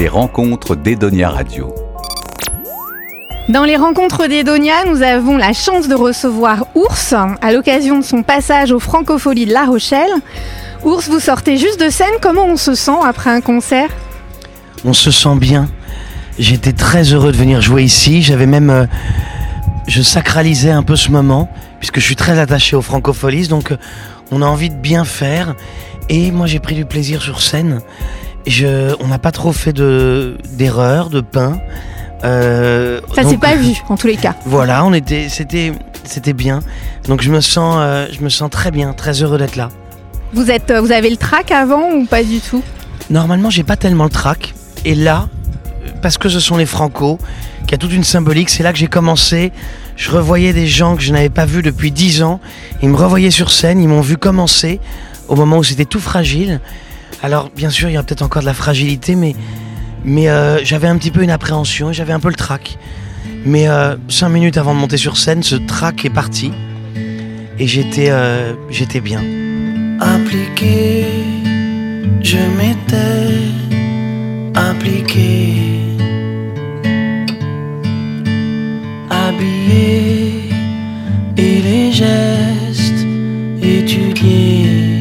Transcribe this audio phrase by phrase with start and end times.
[0.00, 1.74] Les rencontres d'Edonia Radio.
[3.50, 8.22] Dans les rencontres d'Edonia, nous avons la chance de recevoir Ours à l'occasion de son
[8.22, 10.08] passage aux Francopholies de La Rochelle.
[10.84, 13.90] Ours, vous sortez juste de scène, comment on se sent après un concert?
[14.86, 15.68] On se sent bien.
[16.38, 18.22] J'étais très heureux de venir jouer ici.
[18.22, 18.70] J'avais même.
[18.70, 18.86] euh,
[19.86, 23.76] je sacralisais un peu ce moment, puisque je suis très attaché aux francopholies, donc euh,
[24.30, 25.56] on a envie de bien faire.
[26.08, 27.82] Et moi, j'ai pris du plaisir sur scène.
[28.46, 31.58] Je, on n'a pas trop fait de d'erreurs, de pain.
[32.24, 34.34] Euh, Ça s'est pas vu, en tous les cas.
[34.46, 35.72] Voilà, on était, c'était,
[36.04, 36.60] c'était bien.
[37.06, 39.68] Donc je me sens, euh, je me sens très bien, très heureux d'être là.
[40.32, 42.62] Vous, êtes, vous avez le trac avant ou pas du tout?
[43.10, 44.54] Normalement, j'ai pas tellement le trac.
[44.84, 45.28] Et là,
[46.02, 47.18] parce que ce sont les Franco,
[47.66, 49.52] qui a toute une symbolique, c'est là que j'ai commencé.
[49.96, 52.40] Je revoyais des gens que je n'avais pas vus depuis 10 ans.
[52.82, 54.80] Ils me revoyaient sur scène, ils m'ont vu commencer
[55.28, 56.60] au moment où c'était tout fragile.
[57.22, 59.34] Alors, bien sûr, il y a peut-être encore de la fragilité, mais,
[60.04, 62.78] mais euh, j'avais un petit peu une appréhension, j'avais un peu le trac.
[63.44, 66.52] Mais euh, cinq minutes avant de monter sur scène, ce trac est parti.
[67.58, 69.22] Et j'étais, euh, j'étais bien.
[70.00, 71.04] appliqué,
[72.22, 73.36] je m'étais
[74.54, 75.56] appliqué,
[79.10, 80.48] habillé
[81.36, 83.06] et les gestes
[83.62, 84.99] étudiés.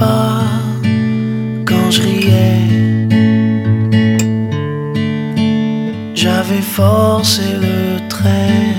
[0.00, 2.60] Quand je riais.
[6.14, 8.69] J'avais forcé le trait.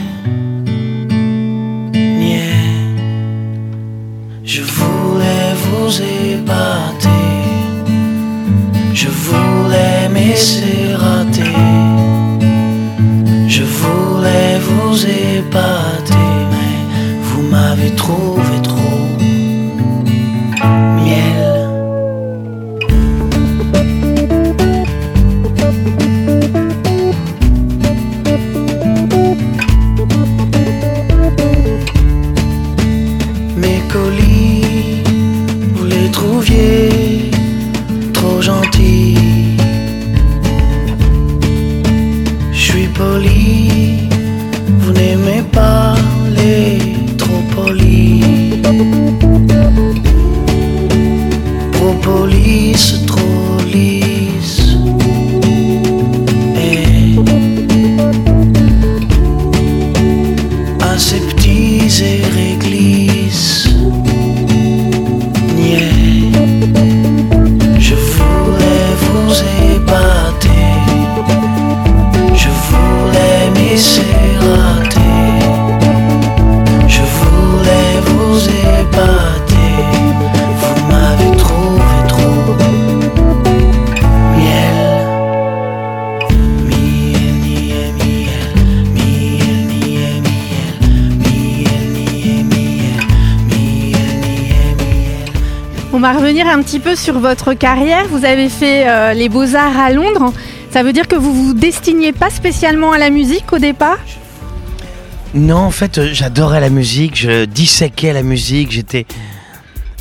[95.93, 98.07] On va revenir un petit peu sur votre carrière.
[98.07, 100.33] Vous avez fait euh, les beaux-arts à Londres.
[100.71, 103.97] Ça veut dire que vous vous destiniez pas spécialement à la musique au départ?
[105.33, 109.05] Non, en fait, euh, j'adorais la musique, je disséquais la musique, j'étais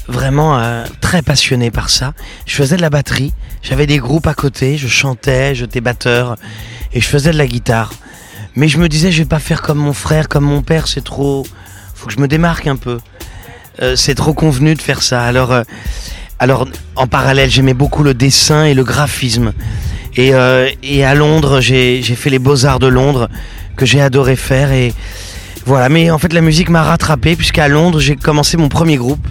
[0.06, 2.14] vraiment euh, très passionné par ça.
[2.46, 6.36] Je faisais de la batterie, j'avais des groupes à côté, je chantais, j'étais batteur
[6.92, 7.92] et je faisais de la guitare.
[8.54, 11.02] Mais je me disais, je vais pas faire comme mon frère, comme mon père, c'est
[11.02, 11.44] trop.
[11.96, 12.98] Faut que je me démarque un peu.
[13.80, 15.22] Euh, c'est trop convenu de faire ça.
[15.22, 15.62] Alors, euh,
[16.38, 16.66] alors
[16.96, 19.52] en parallèle, j'aimais beaucoup le dessin et le graphisme.
[20.16, 20.68] Et, euh,
[21.04, 23.28] à Londres, j'ai j'ai fait les beaux-arts de Londres
[23.76, 24.72] que j'ai adoré faire.
[24.72, 24.92] Et
[25.64, 29.26] voilà, mais en fait, la musique m'a rattrapé puisqu'à Londres, j'ai commencé mon premier groupe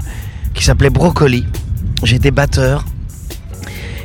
[0.54, 1.46] qui s'appelait Brocoli.
[2.04, 2.86] J'étais batteur.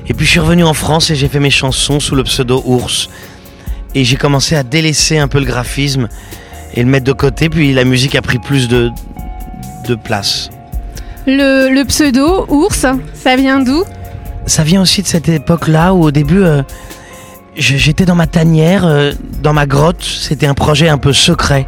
[0.06, 2.62] Et puis je suis revenu en France et j'ai fait mes chansons sous le pseudo
[2.66, 3.08] Ours.
[3.94, 6.08] Et j'ai commencé à délaisser un peu le graphisme
[6.74, 7.48] et le mettre de côté.
[7.48, 8.90] Puis la musique a pris plus de,
[9.86, 10.50] de place.
[11.26, 13.84] le, le pseudo, ours, ça vient d'où?
[14.46, 16.62] Ça vient aussi de cette époque-là où au début, euh,
[17.56, 20.02] j'étais dans ma tanière, euh, dans ma grotte.
[20.02, 21.66] C'était un projet un peu secret.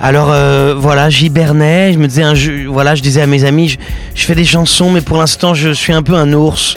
[0.00, 3.68] Alors euh, voilà, j'hibernais, je me disais, un jeu- voilà, je disais à mes amis,
[3.68, 3.78] je,
[4.14, 6.74] je fais des chansons, mais pour l'instant, je suis un peu un ours.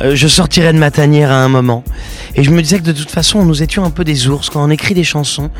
[0.00, 1.84] Euh, je sortirai de ma tanière à un moment.
[2.34, 4.64] Et je me disais que de toute façon, nous étions un peu des ours quand
[4.64, 5.50] on écrit des chansons.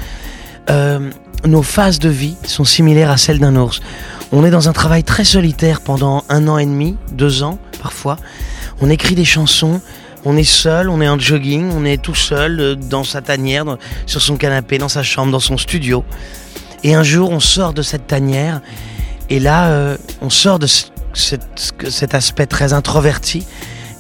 [0.71, 1.11] euh,
[1.47, 3.81] nos phases de vie sont similaires à celles d'un ours.
[4.33, 8.17] On est dans un travail très solitaire pendant un an et demi, deux ans parfois.
[8.81, 9.81] On écrit des chansons,
[10.25, 13.65] on est seul, on est en jogging, on est tout seul euh, dans sa tanière,
[14.07, 16.05] sur son canapé, dans sa chambre, dans son studio.
[16.85, 18.61] Et un jour, on sort de cette tanière,
[19.29, 21.43] et là, euh, on sort de, ce- cet,
[21.89, 23.47] cet aspect très introverti.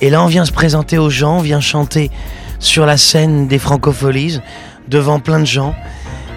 [0.01, 2.11] Et là, on vient se présenter aux gens, on vient chanter
[2.59, 4.41] sur la scène des francopholies,
[4.89, 5.75] devant plein de gens.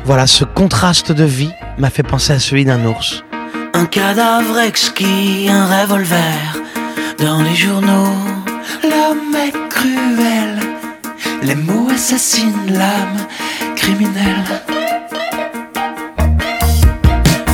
[0.05, 3.23] Voilà, ce contraste de vie m'a fait penser à celui d'un ours.
[3.73, 6.57] Un cadavre exquis, un revolver
[7.19, 8.13] dans les journaux.
[8.83, 10.59] L'homme est cruel,
[11.41, 13.27] les mots assassinent l'âme
[13.77, 14.43] criminelle.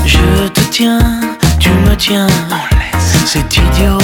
[0.05, 1.21] Je te tiens,
[1.59, 2.27] tu me tiens,
[3.25, 3.99] c'est idiot,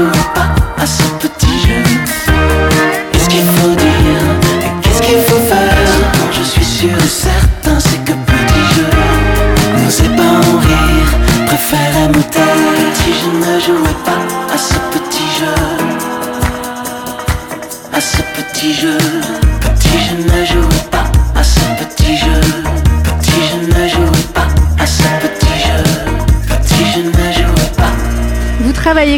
[0.00, 0.39] je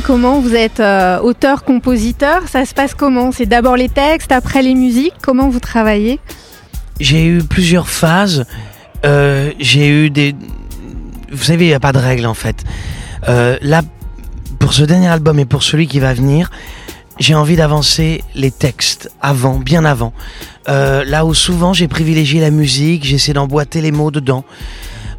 [0.03, 3.33] comment Vous êtes euh, auteur-compositeur Ça se passe comment?
[3.33, 6.21] C'est d'abord les textes, après les musiques Comment vous travaillez?
[7.01, 8.45] J'ai eu plusieurs phases.
[9.05, 10.35] Euh, j'ai eu des.
[11.33, 12.65] Vous savez, il n'y a pas de règle en fait.
[13.29, 13.83] Euh, là,
[14.59, 16.51] pour ce dernier album et pour celui qui va venir,
[17.19, 20.13] j'ai envie d'avancer les textes avant, bien avant.
[20.67, 24.45] Là où souvent j'ai privilégié la musique, j'essaie d'emboîter les mots dedans.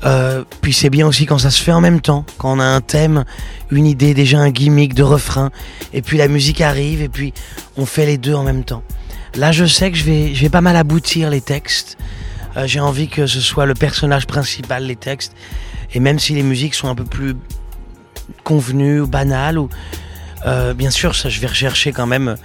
[0.06, 2.66] Euh, puis c'est bien aussi quand ça se fait en même temps, quand on a
[2.66, 3.24] un thème,
[3.72, 5.50] une idée, déjà un gimmick de refrain,
[5.94, 7.34] et puis la musique arrive, et puis
[7.78, 8.84] on fait les deux en même temps.
[9.36, 11.98] Là, je sais que je vais, je vais pas mal aboutir les textes.
[12.58, 15.34] Euh, j'ai envie que ce soit le personnage principal, les textes.
[15.94, 17.36] Et même si les musiques sont un peu plus
[18.44, 19.70] convenues ou banales, ou,
[20.46, 22.36] euh, bien sûr, ça je vais rechercher quand même.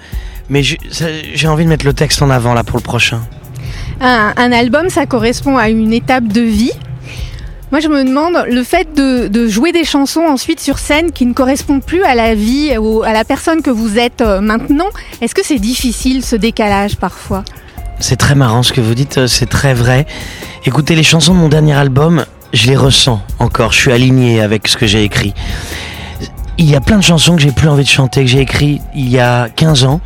[0.49, 3.21] Mais j'ai envie de mettre le texte en avant là pour le prochain.
[4.01, 6.73] un album, ça correspond à une étape de vie.
[7.71, 11.35] Moi, je me demande, le fait de, jouer des chansons ensuite sur scène qui ne
[11.35, 14.89] correspondent plus à la vie ou à la personne que vous êtes euh, maintenant,
[15.21, 17.45] est-ce que c'est difficile ce décalage parfois?
[18.01, 20.07] C'est très marrant ce que vous dites, euh, c'est très vrai.
[20.65, 24.67] Écoutez, les chansons de mon dernier album, je les ressens encore, je suis aligné avec
[24.67, 25.35] ce que j'ai écrit.
[26.57, 28.81] Il y a plein de chansons que j'ai plus envie de chanter, que j'ai écrit
[28.95, 30.01] il y a 15 ans.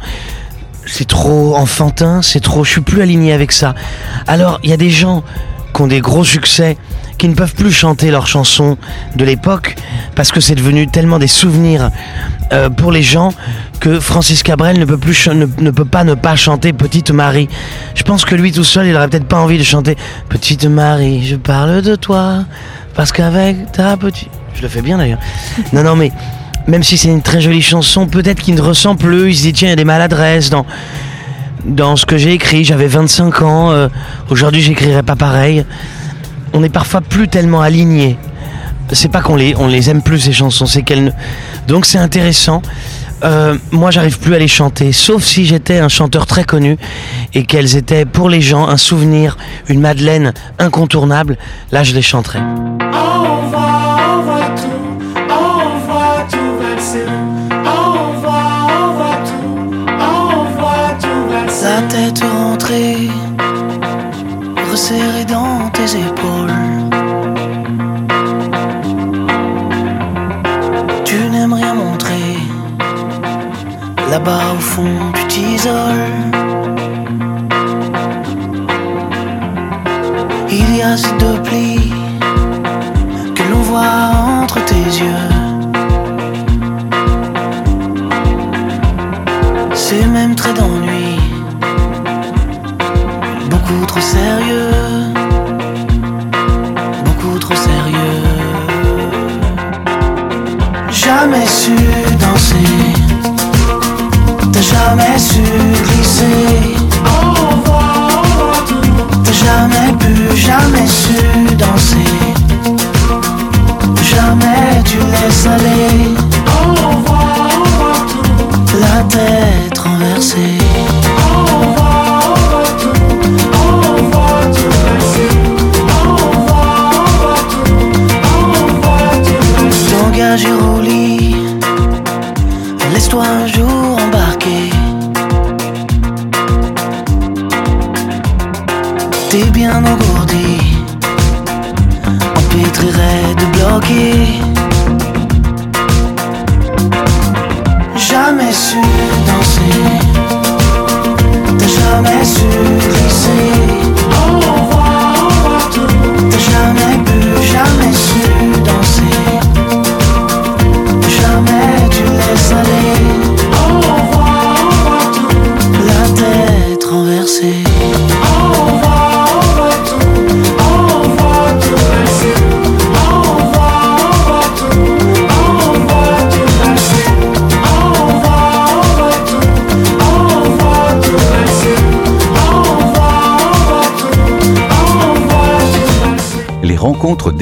[0.85, 3.77] C'est trop enfantin, c'est trop, je suis plus aligné avec ça.
[4.27, 5.23] Alors, il y a des gens
[5.75, 6.77] qui ont des gros succès,
[7.19, 8.77] qui ne peuvent plus chanter leurs chansons
[9.17, 9.77] de l'époque,
[10.15, 11.91] parce que c'est devenu tellement des souvenirs
[12.53, 13.33] euh, pour les gens
[13.81, 17.49] que Francis Cabrel ne peut, plus ne, ne peut pas ne pas chanter Petite Marie.
[17.95, 19.97] Je pense que lui tout seul, il aurait peut-être pas envie de chanter
[20.29, 22.45] Petite Marie, je parle de toi,
[22.95, 24.31] parce qu'avec ta petite...
[24.55, 25.21] Je le fais bien d'ailleurs.
[25.73, 26.13] Non, non, mais
[26.67, 29.53] même si c'est une très jolie chanson, peut-être qu'il ne ressent plus, il se dit
[29.53, 30.67] tiens, il y a des maladresses dans,
[31.65, 32.65] dans ce que j'ai écrit.
[32.65, 33.89] J'avais 25 ans, euh,
[34.31, 35.65] aujourd'hui j'écrirais pas pareil.
[36.53, 38.17] On n'est parfois plus tellement alignés.
[38.93, 41.15] C'est pas qu'on les, on les aime plus ces chansons, c'est qu'elles.
[41.67, 42.63] Donc c'est intéressant.
[43.25, 46.77] Euh, moi j'arrive plus à les chanter, sauf si j'étais un chanteur très connu
[47.35, 49.37] et qu'elles étaient pour les gens un souvenir,
[49.69, 51.39] une Madeleine incontournable.
[51.71, 52.41] Là je les chanterais.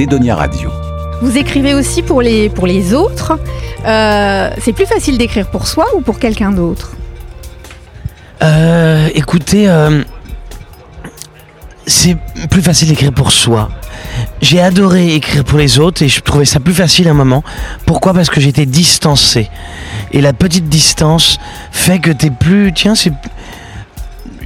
[0.01, 0.71] d'Edonia Radio.
[1.21, 3.39] Vous écrivez aussi pour les, pour les autres.
[3.85, 6.93] Euh, c'est plus facile d'écrire pour soi ou pour quelqu'un d'autre?
[8.43, 10.03] Euh, écoutez, euh,
[11.87, 12.17] c'est
[12.51, 13.69] plus facile d'écrire pour soi.
[14.41, 17.45] J'ai adoré écrire pour les autres et je trouvais ça plus facile à un moment.
[17.85, 18.15] Pourquoi?
[18.15, 19.51] Parce que j'étais distancé.
[20.13, 21.39] Et la petite distance
[21.73, 22.73] fait que t'es plus...
[22.73, 23.13] Tiens, c'est...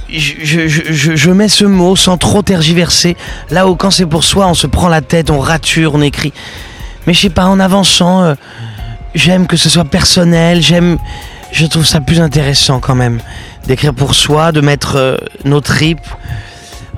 [0.09, 3.17] Je, mets ce mot sans trop tergiverser.
[3.49, 6.33] Là où quand c'est pour soi, on se prend la tête, on rature, on écrit.
[7.07, 8.35] Mais je sais pas, en avançant, euh,
[9.15, 10.97] j'aime que ce soit personnel, j'aime...
[11.51, 13.19] Je trouve ça plus intéressant quand même
[13.65, 16.07] d'écrire pour soi, de mettre euh, nos tripes.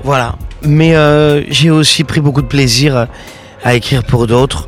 [0.04, 0.36] Voilà.
[0.64, 3.08] Mais euh, j'ai aussi pris beaucoup de plaisir
[3.64, 4.68] à écrire pour d'autres.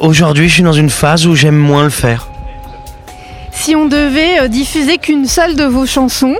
[0.00, 2.26] Aujourd'hui, je suis dans une phase où j'aime moins le faire.
[3.52, 6.34] Si on devait diffuser qu'une seule de vos chansons,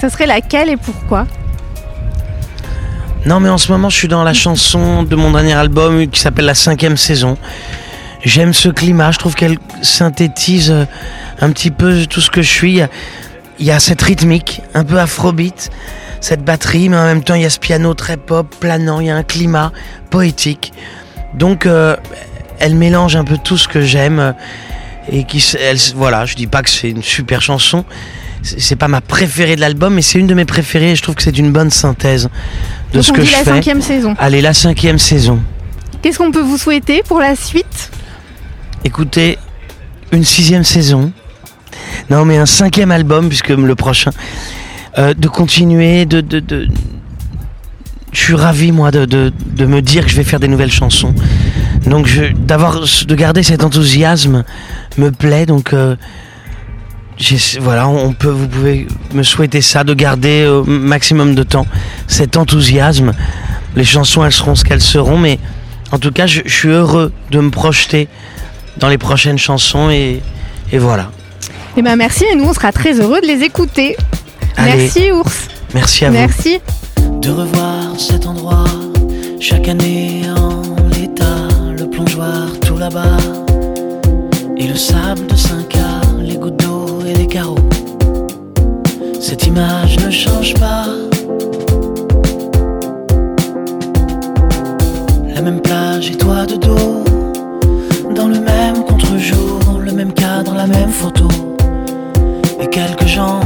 [0.00, 1.26] ça serait laquelle et pourquoi
[3.26, 6.20] Non, mais en ce moment, je suis dans la chanson de mon dernier album qui
[6.20, 7.36] s'appelle La cinquième saison.
[8.24, 10.84] J'aime ce climat, je trouve qu'elle synthétise euh,
[11.40, 12.80] un petit peu tout ce que je suis.
[13.60, 15.70] Il y a- cette rythmique, un peu afrobeat,
[16.20, 19.06] cette batterie, mais en même temps, il y a ce piano très pop, planant, il
[19.06, 19.72] y a un climat
[20.10, 20.72] poétique.
[21.34, 21.96] Donc, euh,
[22.58, 24.18] elle mélange un peu tout ce que j'aime.
[24.18, 24.32] euh,
[25.10, 25.42] Et qui,
[25.94, 27.84] voilà, je dis pas que c'est une super chanson.
[28.42, 31.14] C'est pas ma préférée de l'album, mais c'est une de mes préférées et je trouve
[31.16, 32.28] que c'est une bonne synthèse
[32.92, 33.44] de Donc ce on que dit je la fais.
[33.50, 34.14] cinquième saison.
[34.18, 35.40] Allez, la cinquième saison.
[36.02, 37.90] Qu'est-ce qu'on peut vous souhaiter pour la suite?
[38.84, 39.38] Écoutez,
[40.12, 41.12] une sixième saison.
[42.10, 44.12] Non, mais un cinquième album, puisque le prochain.
[44.98, 46.68] Euh, de continuer, de, de, de-
[48.12, 50.72] Je suis ravi, moi, de, de, de me dire que je vais faire des nouvelles
[50.72, 51.14] chansons.
[51.86, 54.44] Donc, je, d'avoir, de garder cet enthousiasme
[54.96, 55.44] me plaît.
[55.46, 55.96] Donc, euh,
[57.60, 61.66] voilà, on peut, vous pouvez me souhaiter ça, de garder au maximum de temps
[62.06, 63.12] cet enthousiasme.
[63.76, 65.38] Les chansons, elles seront ce qu'elles seront, mais
[65.92, 68.08] en tout cas, je, je suis heureux de me projeter
[68.78, 70.22] dans les prochaines chansons et,
[70.72, 71.10] et voilà.
[71.76, 73.96] Eh ben merci et nous on sera très heureux de les écouter.
[74.56, 75.48] Allez, Merci ours.
[75.74, 76.14] merci à vous.
[76.14, 76.60] Merci.
[77.22, 78.64] de revoir cet endroit.
[79.40, 81.48] Chaque année en l'état,
[81.78, 83.16] le plongeoir tout là-bas.
[84.56, 85.78] Et le sable de 5K,
[86.24, 86.77] les gouttes d'eau.
[89.28, 90.86] Cette image ne change pas.
[95.34, 97.04] La même plage et toi de dos.
[98.14, 101.28] Dans le même contre-jour, le même cadre, la même photo.
[102.58, 103.40] Et quelques gens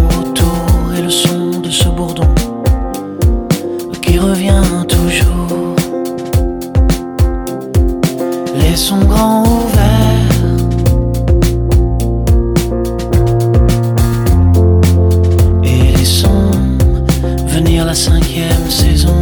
[17.93, 19.15] la cinquième saison.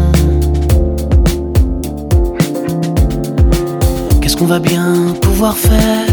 [4.20, 6.06] Qu'est-ce qu'on va bien pouvoir faire?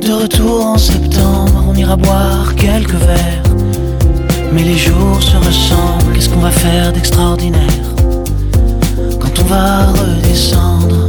[0.00, 3.44] De retour en septembre, on ira boire quelques verres.
[4.52, 7.88] Mais les jours se ressemblent, qu'est-ce qu'on va faire d'extraordinaire?
[9.20, 11.06] Quand on va redescendre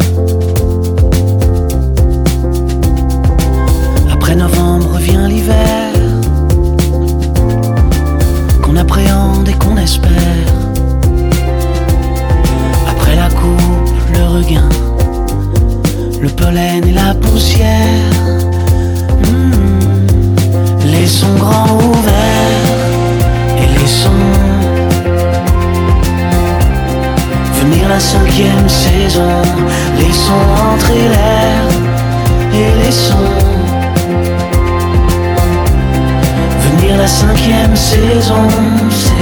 [38.15, 39.14] horizons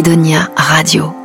[0.00, 1.19] Edonia Radio.